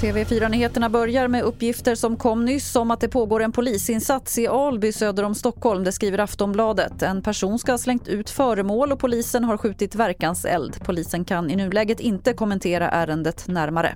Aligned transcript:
TV4-nyheterna 0.00 0.90
börjar 0.90 1.28
med 1.28 1.42
uppgifter 1.42 1.94
som 1.94 2.16
kom 2.16 2.44
nyss 2.44 2.76
om 2.76 2.90
att 2.90 3.00
det 3.00 3.08
pågår 3.08 3.42
en 3.42 3.52
polisinsats 3.52 4.38
i 4.38 4.46
Alby 4.46 4.92
söder 4.92 5.22
om 5.22 5.34
Stockholm. 5.34 5.84
Det 5.84 5.92
skriver 5.92 6.18
Aftonbladet. 6.18 7.02
En 7.02 7.22
person 7.22 7.58
ska 7.58 7.72
ha 7.72 7.78
slängt 7.78 8.08
ut 8.08 8.30
föremål 8.30 8.92
och 8.92 8.98
polisen 8.98 9.44
har 9.44 9.56
skjutit 9.56 9.94
verkanseld. 9.94 10.84
Polisen 10.84 11.24
kan 11.24 11.50
i 11.50 11.56
nuläget 11.56 12.00
inte 12.00 12.32
kommentera 12.32 12.90
ärendet 12.90 13.48
närmare. 13.48 13.94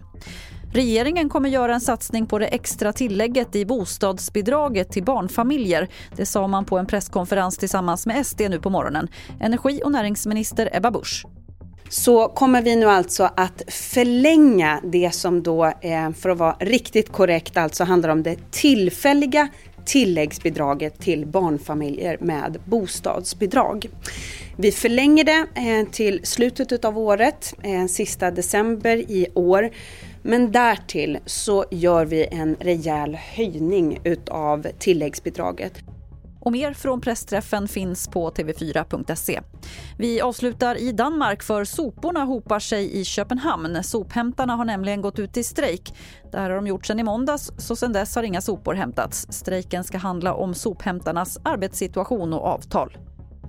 Regeringen 0.73 1.29
kommer 1.29 1.48
göra 1.48 1.75
en 1.75 1.80
satsning 1.80 2.27
på 2.27 2.39
det 2.39 2.46
extra 2.46 2.93
tillägget 2.93 3.57
i 3.57 3.66
bostadsbidraget 3.66 4.93
till 4.93 5.05
barnfamiljer. 5.05 5.89
Det 6.16 6.27
sa 6.27 6.46
man 6.46 6.64
på 6.64 6.79
en 6.79 6.87
presskonferens 6.87 7.59
tillsammans 7.59 8.07
med 8.07 8.27
SD 8.27 8.41
nu 8.41 8.61
på 8.61 8.70
morgonen. 8.70 9.09
Energi 9.41 9.80
och 9.84 9.93
näringsminister 9.93 10.70
Ebba 10.73 10.91
Busch 10.91 11.27
så 11.88 12.29
kommer 12.29 12.62
vi 12.62 12.77
nu 12.77 12.87
alltså 12.87 13.30
att 13.37 13.62
förlänga 13.69 14.80
det 14.84 15.14
som 15.14 15.42
då, 15.42 15.64
eh, 15.64 16.11
för 16.12 16.30
att 16.30 16.38
vara 16.38 16.56
riktigt 16.61 17.12
korrekt, 17.12 17.56
alltså 17.56 17.84
handlar 17.84 18.09
om 18.09 18.23
det 18.23 18.37
tillfälliga 18.50 19.48
tilläggsbidraget 19.84 21.00
till 21.00 21.27
barnfamiljer 21.27 22.16
med 22.20 22.59
bostadsbidrag. 22.64 23.87
Vi 24.56 24.73
förlänger 24.73 25.25
det 25.25 25.47
eh, 25.55 25.91
till 25.91 26.20
slutet 26.23 26.84
av 26.84 26.98
året, 26.98 27.55
eh, 27.62 27.87
sista 27.87 28.30
december 28.30 28.97
i 28.97 29.27
år. 29.34 29.70
Men 30.23 30.52
därtill 30.52 31.19
så 31.27 31.65
gör 31.70 32.05
vi 32.05 32.27
en 32.30 32.56
rejäl 32.61 33.15
höjning 33.15 34.01
utav 34.05 34.66
tilläggsbidraget. 34.78 35.73
Och 36.41 36.52
mer 36.52 36.73
från 36.73 37.01
pressträffen 37.01 37.69
finns 37.69 38.09
på 38.09 38.30
tv4.se. 38.30 39.41
Vi 39.98 40.20
avslutar 40.20 40.80
i 40.80 40.92
Danmark 40.92 41.42
för 41.42 41.64
soporna 41.64 42.25
hopar 42.25 42.59
sig 42.59 43.01
i 43.01 43.05
Köpenhamn. 43.05 43.84
Sophämtarna 43.84 44.56
har 44.56 44.64
nämligen 44.64 45.00
gått 45.00 45.19
ut 45.19 45.36
i 45.36 45.42
strejk. 45.42 45.94
Det 46.33 46.39
här 46.39 46.50
har 46.50 46.56
de 46.56 46.66
gjort 46.66 46.87
sedan 46.87 47.00
i 47.00 47.03
måndags, 47.03 47.53
så 47.56 47.77
sedan 47.77 47.92
dess 47.92 48.16
har 48.16 48.22
inga 48.22 48.41
sopor 48.41 48.75
hämtats. 48.75 49.27
Strejken 49.31 49.84
ska 49.84 49.98
handla 49.98 50.34
om 50.34 50.55
sophämtarnas 50.55 51.39
arbetssituation 51.42 52.33
och 52.33 52.44
avtal. 52.44 52.98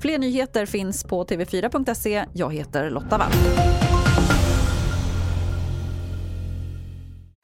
Fler 0.01 0.17
nyheter 0.17 0.65
finns 0.65 1.03
på 1.03 1.23
tv4.se. 1.23 2.25
Jag 2.33 2.53
heter 2.53 2.89
Lotta 2.89 3.17
Wall. 3.17 3.31